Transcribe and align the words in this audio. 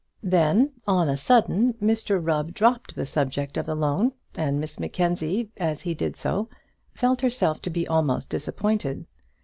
Then, 0.23 0.71
on 0.87 1.09
a 1.09 1.15
sudden, 1.15 1.73
Mr 1.75 2.19
Rubb 2.19 2.55
dropped 2.55 2.95
the 2.95 3.05
subject 3.05 3.55
of 3.55 3.67
the 3.67 3.75
loan, 3.75 4.13
and 4.33 4.59
Miss 4.59 4.79
Mackenzie, 4.79 5.51
as 5.57 5.81
he 5.81 5.93
did 5.93 6.15
so, 6.15 6.49
felt 6.95 7.21
herself 7.21 7.61
to 7.61 7.69
be 7.69 7.87
almost 7.87 8.27
disappointed. 8.27 9.05